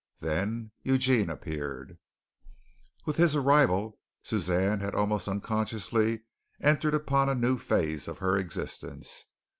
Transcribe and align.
Then 0.19 0.71
Eugene 0.81 1.29
appeared. 1.29 1.99
With 3.05 3.17
his 3.17 3.35
arrival, 3.35 3.99
Suzanne 4.23 4.79
had 4.79 4.95
almost 4.95 5.27
unconsciously 5.27 6.23
entered 6.59 6.95
upon 6.95 7.29
a 7.29 7.35
new 7.35 7.55
phase 7.59 8.07
of 8.07 8.17
her 8.17 8.35
existence. 8.35 9.27